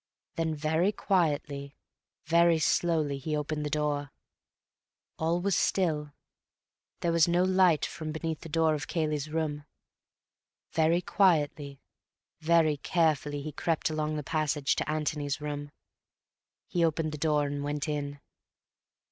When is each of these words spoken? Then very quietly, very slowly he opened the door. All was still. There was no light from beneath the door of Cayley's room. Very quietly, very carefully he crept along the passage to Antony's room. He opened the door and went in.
Then 0.35 0.55
very 0.55 0.91
quietly, 0.91 1.75
very 2.25 2.57
slowly 2.57 3.19
he 3.19 3.37
opened 3.37 3.63
the 3.63 3.69
door. 3.69 4.09
All 5.19 5.39
was 5.39 5.55
still. 5.55 6.13
There 7.01 7.11
was 7.11 7.27
no 7.27 7.43
light 7.43 7.85
from 7.85 8.11
beneath 8.11 8.39
the 8.39 8.49
door 8.49 8.73
of 8.73 8.87
Cayley's 8.87 9.29
room. 9.29 9.63
Very 10.71 11.01
quietly, 11.03 11.81
very 12.39 12.77
carefully 12.77 13.43
he 13.43 13.51
crept 13.51 13.91
along 13.91 14.15
the 14.15 14.23
passage 14.23 14.75
to 14.77 14.89
Antony's 14.89 15.39
room. 15.39 15.69
He 16.67 16.83
opened 16.83 17.11
the 17.11 17.19
door 17.19 17.45
and 17.45 17.63
went 17.63 17.87
in. 17.87 18.21